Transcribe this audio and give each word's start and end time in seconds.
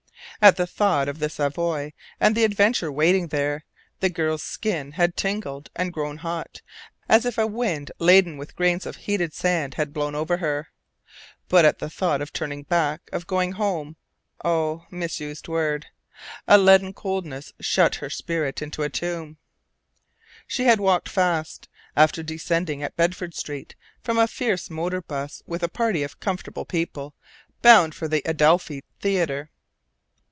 At 0.43 0.55
the 0.55 0.65
thought 0.65 1.07
of 1.07 1.19
the 1.19 1.29
Savoy 1.29 1.93
and 2.19 2.33
the 2.35 2.43
adventure 2.43 2.91
waiting 2.91 3.27
there, 3.27 3.63
the 3.99 4.09
girl's 4.09 4.41
skin 4.41 4.93
had 4.93 5.15
tingled 5.15 5.69
and 5.75 5.93
grown 5.93 6.17
hot, 6.17 6.63
as 7.07 7.27
if 7.27 7.37
a 7.37 7.45
wind 7.45 7.91
laden 7.99 8.37
with 8.37 8.55
grains 8.55 8.87
of 8.87 8.95
heated 8.95 9.35
sand 9.35 9.75
had 9.75 9.93
blown 9.93 10.15
over 10.15 10.37
her. 10.37 10.69
But 11.47 11.63
at 11.63 11.77
the 11.77 11.91
thought 11.91 12.23
of 12.23 12.33
turning 12.33 12.63
back, 12.63 13.01
of 13.13 13.27
going 13.27 13.51
"home" 13.51 13.97
oh, 14.43 14.87
misused 14.89 15.47
word! 15.47 15.85
a 16.47 16.57
leaden 16.57 16.91
coldness 16.93 17.53
shut 17.59 17.93
her 17.95 18.09
spirit 18.09 18.63
into 18.63 18.81
a 18.81 18.89
tomb. 18.89 19.37
She 20.47 20.63
had 20.63 20.79
walked 20.79 21.07
fast, 21.09 21.69
after 21.95 22.23
descending 22.23 22.81
at 22.81 22.95
Bedford 22.97 23.35
Street 23.35 23.75
from 24.01 24.17
a 24.17 24.25
fierce 24.27 24.71
motor 24.71 25.03
bus 25.03 25.43
with 25.45 25.61
a 25.61 25.69
party 25.69 26.01
of 26.01 26.19
comfortable 26.19 26.65
people, 26.65 27.13
bound 27.61 27.93
for 27.93 28.07
the 28.07 28.23
Adelphi 28.25 28.81
Theatre. 29.01 29.51